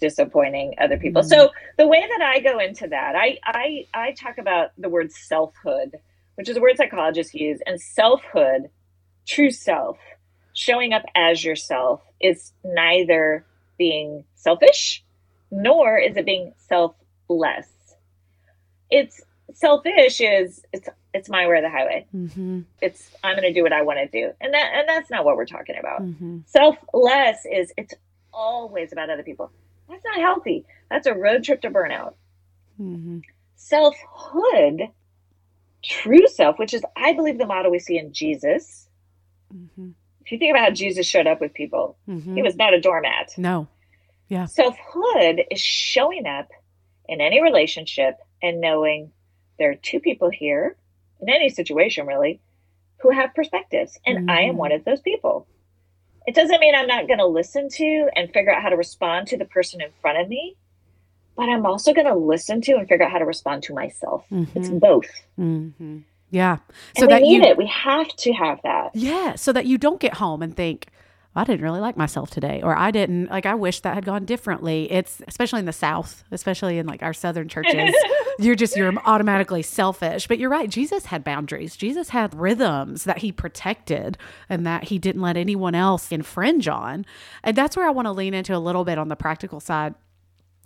[0.00, 1.22] disappointing other people.
[1.22, 1.28] Mhm.
[1.28, 5.12] So the way that I go into that, I, I, I talk about the word
[5.12, 5.96] selfhood,
[6.36, 7.60] which is a word psychologists use.
[7.66, 8.70] And selfhood,
[9.26, 9.98] true self,
[10.52, 13.44] showing up as yourself is neither
[13.78, 15.04] being selfish
[15.50, 17.68] nor is it being selfless.
[18.90, 19.20] It's
[19.52, 22.06] selfish is it's it's my way or the highway.
[22.14, 22.62] mm-hmm.
[22.82, 25.24] It's I'm going to do what I want to do, and that and that's not
[25.24, 26.02] what we're talking about.
[26.02, 26.38] Mm-hmm.
[26.46, 27.94] Selfless is it's
[28.32, 29.50] always about other people.
[29.88, 30.64] That's not healthy.
[30.90, 32.14] That's a road trip to burnout.
[32.80, 33.18] Mm-hmm.
[33.56, 34.88] Selfhood,
[35.84, 38.88] true self, which is I believe the model we see in Jesus.
[39.54, 39.90] Mm-hmm.
[40.24, 42.34] If you think about how Jesus showed up with people, Mm-hmm.
[42.36, 43.32] he was not a doormat.
[43.36, 43.68] no
[44.28, 44.46] Yeah.
[44.46, 46.48] Selfhood is showing up
[47.08, 49.12] in any relationship and knowing
[49.58, 50.76] there are two people here
[51.20, 52.40] in any situation really
[53.00, 54.58] who have perspectives and I am Mhm.
[54.58, 55.46] one of those people.
[56.26, 59.26] It doesn't mean I'm not going to listen to and figure out how to respond
[59.28, 60.56] to the person in front of me,
[61.36, 64.24] but I'm also going to listen to and figure out how to respond to myself.
[64.30, 64.80] It's Mhm.
[64.80, 65.06] both.
[65.38, 65.98] Mm-hmm.
[66.30, 66.56] yeah
[66.96, 67.56] so and we that need you it.
[67.56, 68.90] We have to have that.
[68.94, 70.88] Yeah, so that you don't get home and think,
[71.36, 73.44] I didn't really like myself today, or I didn't like.
[73.44, 74.90] I wish that had gone differently.
[74.92, 77.92] It's especially in the South, especially in like our Southern churches.
[78.38, 80.28] you're just you're automatically selfish.
[80.28, 80.70] But you're right.
[80.70, 81.74] Jesus had boundaries.
[81.76, 84.16] Jesus had rhythms that he protected
[84.48, 87.04] and that he didn't let anyone else infringe on.
[87.42, 89.94] And that's where I want to lean into a little bit on the practical side.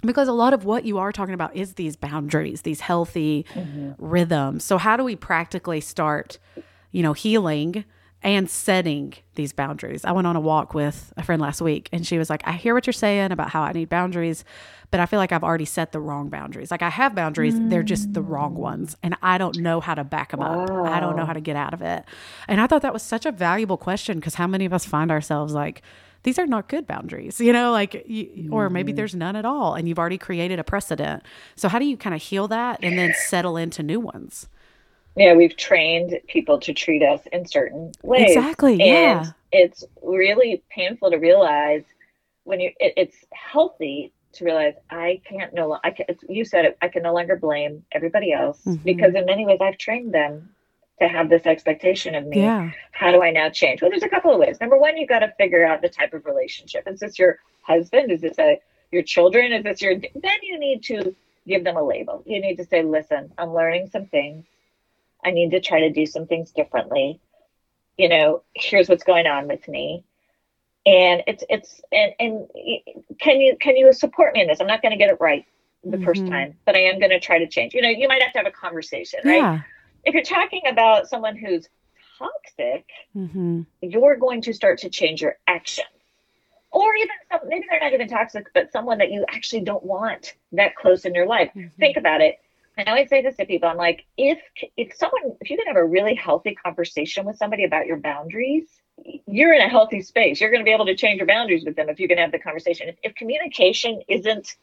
[0.03, 3.93] Because a lot of what you are talking about is these boundaries, these healthy mm-hmm.
[3.99, 4.63] rhythms.
[4.65, 6.39] So how do we practically start,
[6.93, 7.85] you know, healing
[8.23, 10.05] and setting these boundaries?
[10.05, 12.53] I went on a walk with a friend last week and she was like, I
[12.53, 14.45] hear what you're saying about how I need boundaries,
[14.93, 16.71] but I feel like I've already set the wrong boundaries.
[16.71, 18.59] Like I have boundaries, they're just the wrong mm.
[18.59, 18.97] ones.
[19.03, 20.71] And I don't know how to back them up.
[20.71, 22.05] I don't know how to get out of it.
[22.47, 25.11] And I thought that was such a valuable question because how many of us find
[25.11, 25.83] ourselves like,
[26.22, 29.74] these are not good boundaries, you know, like, you, or maybe there's none at all
[29.74, 31.22] and you've already created a precedent.
[31.57, 34.48] So, how do you kind of heal that and then settle into new ones?
[35.16, 38.37] Yeah, we've trained people to treat us in certain ways.
[38.37, 38.76] Exactly.
[38.76, 39.26] Yeah.
[39.50, 41.83] It's really painful to realize
[42.44, 46.78] when you, it, it's healthy to realize I can't no, I can, you said it,
[46.83, 48.85] I can no longer blame everybody else Mhm.
[48.85, 50.50] because in many ways I've trained them
[51.01, 52.41] to have this expectation of me.
[52.43, 52.71] Yeah.
[52.93, 53.81] How do I now change?
[53.81, 54.59] Well, there's a couple of ways.
[54.61, 56.87] Number one, you've got to figure out the type of relationship.
[56.87, 58.11] Is this your husband?
[58.11, 58.59] Is this a,
[58.91, 59.53] your children?
[59.53, 61.15] Is this your, then you need to
[61.47, 62.23] give them a label.
[62.27, 64.45] You need to say, listen, I'm learning some things.
[65.25, 67.19] I need to try to do some things differently.
[67.97, 70.03] You know, here's what's going on with me.
[70.87, 72.47] And it's it's and and
[73.21, 74.59] can you can you support me in this?
[74.61, 75.45] I'm not going to get it right
[75.85, 76.31] the first Mhm.
[76.31, 77.75] time, but I am going to try to change.
[77.75, 79.37] You know, you might have to have a conversation, right?
[79.37, 79.61] Yeah.
[80.05, 81.69] If you're talking about someone who's
[82.19, 83.63] toxic, Mm-hmm.
[83.81, 85.87] you're going to start to change your actions.
[86.71, 90.35] or even some, maybe they're not even toxic, but someone that you actually don't want
[90.53, 91.51] that close in your life.
[91.55, 91.69] Mm-hmm.
[91.81, 92.39] Think about it.
[92.77, 94.39] And I always say this to people: I'm like, if
[94.77, 98.69] if someone, if you can have a really healthy conversation with somebody about your boundaries,
[99.27, 100.41] you're in a healthy space.
[100.41, 102.31] You're going to be able to change your boundaries with them if you can have
[102.31, 102.89] the conversation.
[102.89, 104.55] If, if communication isn't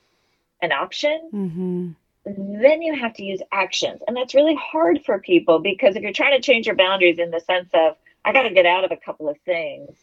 [0.61, 1.91] an option, mm-hmm.
[2.25, 6.13] Then you have to use actions, and that's really hard for people because if you're
[6.13, 8.91] trying to change your boundaries in the sense of I got to get out of
[8.91, 9.95] a couple of things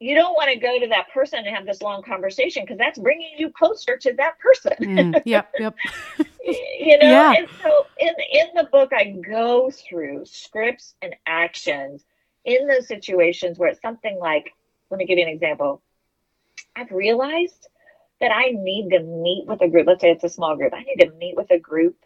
[0.00, 2.98] you don't want to go to that person and have this long conversation because that's
[2.98, 4.72] bringing you closer to that person.
[4.80, 5.74] Mm, yep, yep.
[6.44, 7.34] you know, yeah.
[7.36, 12.04] and so in in the book, I go through scripts and actions
[12.44, 14.54] in those situations where it's something like,
[14.90, 15.82] let me give you an example.
[16.76, 17.68] I've realized
[18.20, 19.86] that I need to meet with a group.
[19.86, 20.72] Let's say it's a small group.
[20.74, 21.96] I need to meet with a group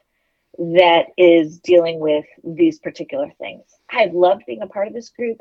[0.58, 3.64] that is dealing with these particular things.
[3.90, 5.38] I've loved being a part of this group.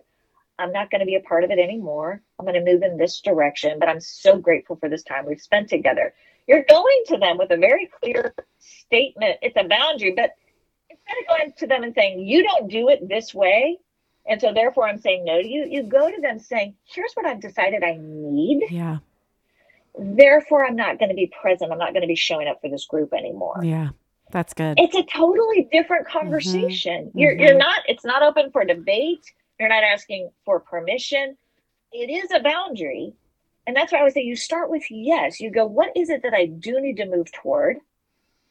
[0.57, 2.21] I'm not going to be a part of it anymore.
[2.39, 5.41] I'm going to move in this direction, but I'm so grateful for this time we've
[5.41, 6.13] spent together.
[6.47, 9.37] You're going to them with a very clear statement.
[9.41, 10.31] It's a boundary, but
[10.89, 13.79] instead of going to them and saying, you don't do it this way,
[14.27, 17.25] and so therefore I'm saying no to you, you go to them saying, here's what
[17.25, 18.67] I've decided I need.
[18.69, 18.97] Yeah.
[19.97, 21.71] Therefore, I'm not going to be present.
[21.71, 23.59] I'm not going to be showing up for this group anymore.
[23.63, 23.89] Yeah.
[24.31, 24.79] That's good.
[24.79, 26.19] It's a totally different mm-hmm.
[26.19, 27.05] conversation.
[27.05, 27.19] Mm-hmm.
[27.19, 27.41] You're mm-hmm.
[27.41, 29.25] you're not it's not open for debate.
[29.59, 31.37] You're not asking for permission.
[31.91, 33.13] It is a boundary.
[33.67, 35.39] And that's why I would say you start with yes.
[35.39, 37.77] You go, what is it that I do need to move toward?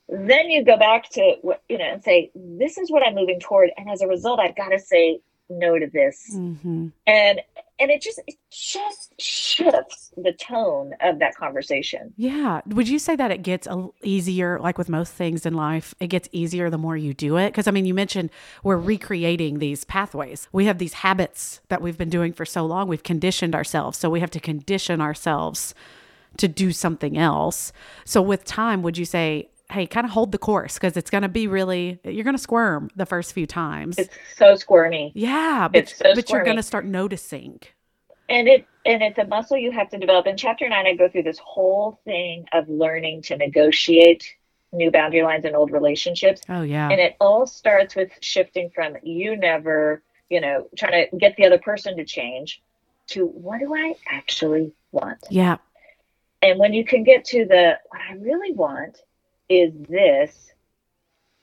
[0.09, 3.40] Then you go back to what, you know, and say, this is what I'm moving
[3.40, 3.70] toward.
[3.76, 6.30] And as a result, I've got to say no to this.
[6.34, 6.88] Mm-hmm.
[7.06, 7.40] And
[7.78, 12.12] and it just it just shifts the tone of that conversation.
[12.16, 12.60] Yeah.
[12.66, 16.08] Would you say that it gets a, easier like with most things in life, it
[16.08, 17.52] gets easier the more you do it?
[17.54, 18.30] Cuz I mean, you mentioned
[18.62, 20.48] we're recreating these pathways.
[20.52, 22.88] We have these habits that we've been doing for so long.
[22.88, 23.98] We've conditioned ourselves.
[23.98, 25.74] So we have to condition ourselves
[26.36, 27.72] to do something else.
[28.04, 31.22] So with time, would you say hey, kind of hold the course because it's going
[31.22, 33.98] to be really, you're going to squirm the first few times.
[33.98, 35.12] It's so squirmy.
[35.14, 37.61] Yeah, but, so but you're going to start noticing.
[38.28, 40.26] And it and it's a muscle you have to develop.
[40.26, 44.24] In chapter nine, I go through this whole thing of learning to negotiate
[44.72, 46.40] new boundary lines in old relationships.
[46.48, 46.88] Oh yeah.
[46.88, 51.44] And it all starts with shifting from you never, you know, trying to get the
[51.44, 52.62] other person to change
[53.09, 55.18] to what do I actually want?
[55.28, 55.56] Yeah.
[56.40, 59.02] And when you can get to the what I really want
[59.50, 60.52] is this,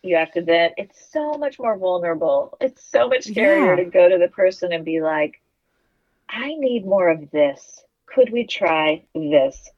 [0.01, 2.57] you have to then, it's so much more vulnerable.
[2.59, 3.83] It's so much scarier yeah.
[3.83, 5.41] to go to the person and be like,
[6.29, 7.83] I need more of this.
[8.05, 9.69] Could we try this?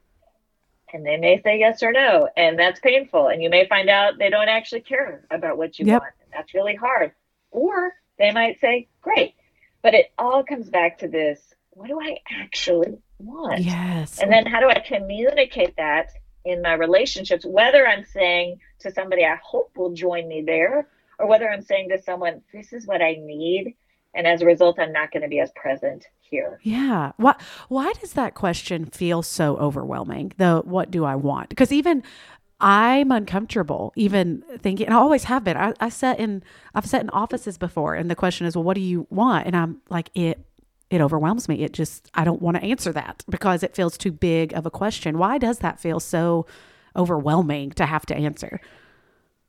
[0.92, 2.28] And they may say yes or no.
[2.36, 3.28] And that's painful.
[3.28, 6.00] And you may find out they don't actually care about what you yep.
[6.00, 6.14] want.
[6.32, 7.12] That's really hard.
[7.50, 9.34] Or they might say, great.
[9.82, 11.40] But it all comes back to this
[11.70, 13.60] what do I actually want?
[13.60, 14.18] Yes.
[14.18, 16.10] And then how do I communicate that
[16.44, 21.26] in my relationships, whether I'm saying to somebody, I hope will join me there, or
[21.26, 23.76] whether I'm saying to someone, this is what I need.
[24.14, 26.58] And as a result, I'm not going to be as present here.
[26.62, 27.12] Yeah.
[27.16, 27.36] Why,
[27.68, 30.32] why does that question feel so overwhelming?
[30.36, 31.48] The what do I want?
[31.48, 32.02] Because even
[32.60, 35.56] I'm uncomfortable even thinking, and I always have been.
[35.56, 36.42] I, I sat in,
[36.74, 39.46] I've sat in offices before, and the question is, well, what do you want?
[39.46, 40.44] And I'm like, it
[40.90, 41.62] it overwhelms me.
[41.62, 44.70] It just, I don't want to answer that because it feels too big of a
[44.70, 45.18] question.
[45.18, 46.46] Why does that feel so
[46.96, 48.60] overwhelming to have to answer?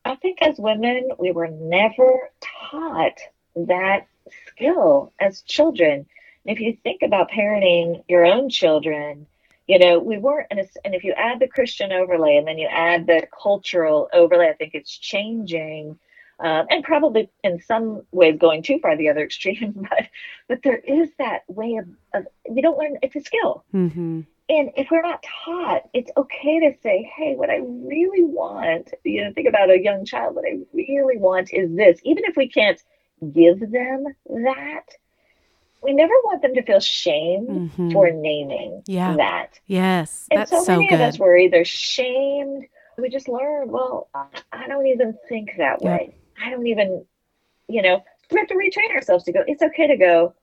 [0.05, 2.29] I think as women, we were never
[2.69, 3.19] taught
[3.55, 4.07] that
[4.47, 6.05] skill as children.
[6.45, 9.25] And if you think about parenting your own children,
[9.67, 12.67] you know, we weren't, and, and if you add the Christian overlay and then you
[12.67, 15.97] add the cultural overlay, I think it's changing
[16.41, 20.07] um, and probably in some ways going too far the other extreme but
[20.47, 24.21] but there is that way of, of we don't learn it's a skill mm-hmm.
[24.49, 29.23] and if we're not taught it's okay to say hey what i really want you
[29.23, 32.47] know think about a young child what i really want is this even if we
[32.47, 32.81] can't
[33.33, 34.85] give them that
[35.83, 37.91] we never want them to feel shame mm-hmm.
[37.91, 39.15] for naming yeah.
[39.15, 39.59] that.
[39.65, 40.27] Yes.
[40.31, 40.95] And so, so many good.
[40.95, 42.65] of us were either shamed,
[42.97, 44.09] we just learned, well,
[44.51, 46.15] I don't even think that way.
[46.41, 47.05] I don't even,
[47.67, 50.33] you know, we have to retrain ourselves to go, it's okay to go,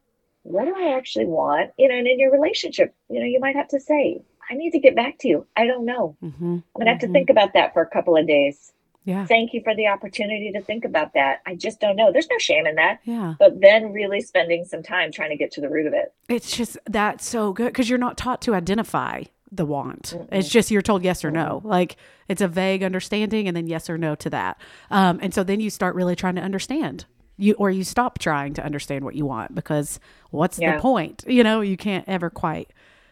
[0.42, 1.70] what do I actually want?
[1.78, 4.70] You know, and in your relationship, you know, you might have to say, I need
[4.70, 5.46] to get back to you.
[5.56, 6.16] I don't know.
[6.22, 6.44] Mm-hmm.
[6.44, 7.06] I'm going to have mm-hmm.
[7.06, 8.72] to think about that for a couple of days.
[9.04, 9.24] Yeah.
[9.24, 11.40] Thank you for the opportunity to think about that.
[11.46, 12.12] I just don't know.
[12.12, 13.00] There's no shame in that.
[13.04, 13.34] Yeah.
[13.38, 16.12] But then really spending some time trying to get to the root of it.
[16.28, 20.14] It's just that's so good because you're not taught to identify the want.
[20.16, 20.28] Mm-mm.
[20.32, 21.60] It's just you're told yes or no.
[21.64, 21.96] Like
[22.28, 24.60] it's a vague understanding and then yes or no to that.
[24.90, 27.06] Um, and so then you start really trying to understand.
[27.36, 30.76] You or you stop trying to understand what you want because what's yeah.
[30.76, 31.24] the point?
[31.26, 32.70] You know, you can't ever quite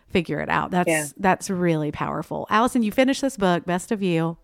[0.09, 0.71] figure it out.
[0.71, 1.07] That's Yeah.
[1.17, 2.47] that's really powerful.
[2.51, 4.39] Alison, you finished this book, Best of You.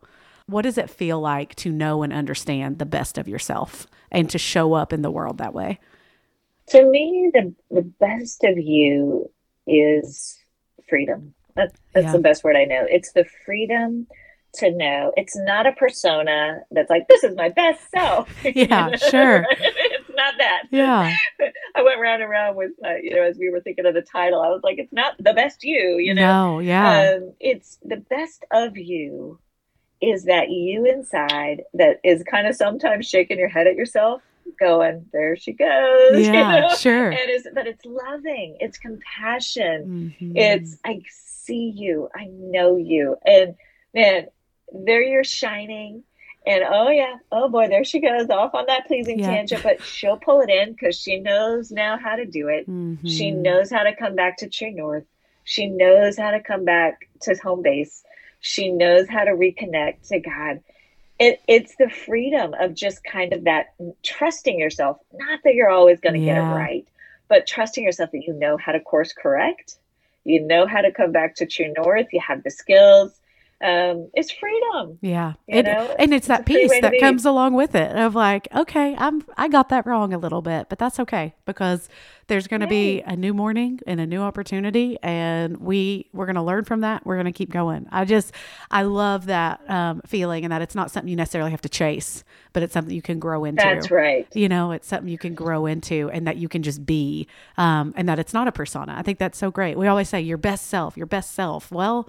[0.46, 4.38] What does it feel like to know and understand the best of yourself and to
[4.38, 5.78] show up in the world that way?
[6.68, 9.30] To me, the the best of you
[9.66, 10.38] is
[10.88, 11.34] freedom.
[11.56, 12.12] That, that's Yeah.
[12.12, 12.86] the best word I know.
[12.88, 14.06] It's the freedom
[14.54, 15.12] to know.
[15.16, 18.28] It's not a persona that's like, this is my best self.
[18.44, 19.46] Yeah, sure.
[19.50, 20.64] it's not that.
[20.70, 21.14] Yeah.
[21.74, 24.02] I went round and round with, uh, you know, as we were thinking of the
[24.02, 26.56] title, I was like, it's not the best you, you know?
[26.56, 27.14] No, yeah.
[27.16, 29.38] Um, it's the best of you
[30.02, 34.20] is that you inside that is kind of sometimes shaking your head at yourself,
[34.58, 36.16] going, there she goes.
[36.16, 36.74] you yeah, know?
[36.74, 37.10] sure.
[37.10, 40.32] And it's, but it's loving, it's compassion, Mhm.
[40.36, 43.54] it's I see you, I know you, and
[43.94, 44.26] man,
[44.72, 46.04] there you're shining.
[46.44, 49.26] And oh yeah, oh boy, there she goes off on that pleasing Yeah.
[49.28, 52.66] tangent, but she'll pull it in because she knows now how to do it.
[53.04, 53.42] She Mhm.
[53.42, 55.04] knows how to come back to true north.
[55.44, 58.02] She knows how to come back to home base.
[58.40, 60.60] She knows how to reconnect to God.
[61.18, 64.98] It, it's the freedom of just kind of that trusting yourself.
[65.12, 66.86] Not that you're always going to get it right,
[67.28, 69.76] but trusting yourself that you know how to course correct.
[70.24, 72.06] You know how to come back to true north.
[72.12, 73.12] You have the skills.
[73.62, 74.98] Um, it's freedom.
[75.00, 75.34] Yeah.
[75.48, 79.24] Know, and it's it's that piece that comes along with it of like, okay, I'm
[79.36, 81.88] I got that wrong a little bit, but that's okay because
[82.28, 86.36] there's going to be a new morning and a new opportunity and we we're going
[86.36, 87.04] to learn from that.
[87.04, 87.88] We're going to keep going.
[87.90, 88.32] I just
[88.70, 92.22] I love that um, feeling and that it's not something you necessarily have to chase,
[92.52, 93.62] but it's something you can grow into.
[93.62, 94.28] That's right.
[94.32, 97.94] You know, it's something you can grow into and that you can just be, um,
[97.96, 98.94] and that it's not a persona.
[98.96, 99.76] I think that's so great.
[99.76, 101.72] We always say your best self, your best self.
[101.72, 102.08] Well,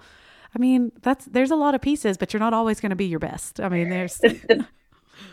[0.54, 3.06] I mean, that's there's a lot of pieces, but you're not always going to be
[3.06, 3.60] your best.
[3.60, 4.66] I mean, there's the, the,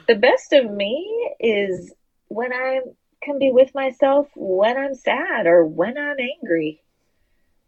[0.08, 1.94] the best of me is
[2.28, 2.80] when I
[3.22, 6.82] can be with myself when I'm sad or when I'm angry.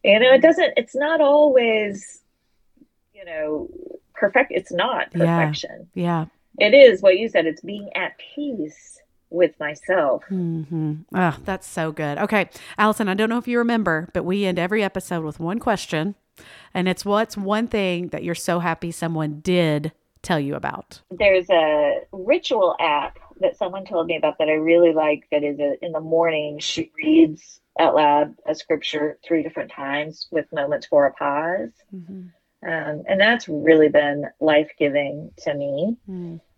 [0.03, 2.21] You know, it doesn't, it's not always,
[3.13, 3.69] you know,
[4.13, 4.51] perfect.
[4.51, 5.87] It's not perfection.
[5.93, 6.25] yeah.
[6.57, 8.99] It is what you said, it's being at peace
[9.29, 10.23] with myself.
[10.27, 12.17] hmm Oh, that's so good.
[12.19, 15.59] Okay, Alison, I don't know if you remember, but we end every episode with one
[15.59, 16.13] question,
[16.73, 21.01] and it's what's one thing that you're so happy someone did tell you about?
[21.11, 25.59] There's a ritual app that someone told me about that I really like that is
[25.59, 30.85] a, in the morning, she reads out loud a scripture three different times with moments
[30.87, 31.71] for a pause.
[31.93, 32.27] Mm-hmm.
[32.65, 35.97] Um, and that's really been life giving to me.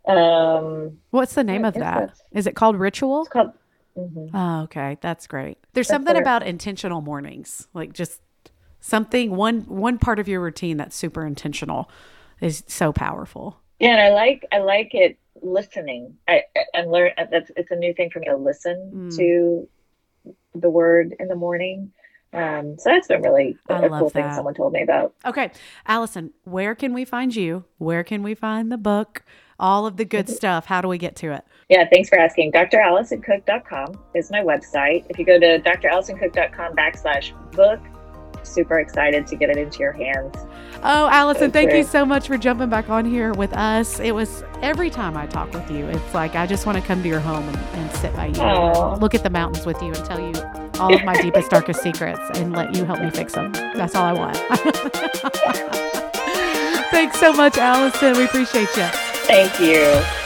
[0.08, 3.22] Um, What's the name of that's- it called Ritual?
[3.22, 3.54] it's called.
[3.98, 4.30] mhm.
[4.34, 5.58] Oh, okay, that's great.
[5.74, 8.22] There's That's something about intentional mornings, like just
[8.86, 11.90] something one one part of your routine that's super intentional
[12.40, 13.60] is so powerful.
[13.80, 16.16] Yeah, and I like I like it listening.
[16.28, 19.18] I and learn that's it's a new thing for me to listen Mm.
[19.18, 19.68] to
[20.54, 21.92] the word in the morning.
[22.34, 25.14] Um, so that's been really a, a cool thing someone told me about.
[25.26, 25.52] Okay,
[25.88, 27.64] Alison, where can we find you?
[27.78, 29.24] Where can we find the book?
[29.58, 30.66] All of the good stuff.
[30.66, 31.46] How do we get to it?
[31.70, 32.52] Yeah, thanks for asking.
[32.52, 35.06] DrAlisonCook.com is my website.
[35.10, 37.80] If you go to dralisoncook.com backslash book,
[38.46, 40.36] super excited to get it into your hands.
[40.84, 44.00] Oh, Alison, That's thank you so much for jumping back on here with us.
[44.00, 47.02] It was every time I talk with you, it's like I just want to come
[47.04, 50.06] to your home and, and sit by you, look at the mountains with you, and
[50.06, 50.34] tell you
[50.80, 53.52] all of my deepest, darkest secrets and let you help me fix them.
[53.54, 54.38] That's all I want.
[56.92, 58.18] Thanks so much, Alison.
[58.18, 58.88] We appreciate you.
[59.28, 60.25] Thank you.